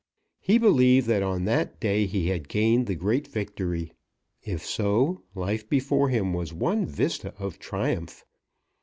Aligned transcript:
He 0.39 0.57
believed 0.57 1.05
that 1.09 1.21
on 1.21 1.45
that 1.45 1.79
day 1.79 2.07
he 2.07 2.29
had 2.29 2.47
gained 2.49 2.87
the 2.87 2.95
great 2.95 3.27
victory. 3.27 3.93
If 4.43 4.65
so, 4.65 5.21
life 5.35 5.69
before 5.69 6.09
him 6.09 6.33
was 6.33 6.51
one 6.51 6.87
vista 6.87 7.35
of 7.37 7.59
triumph. 7.59 8.25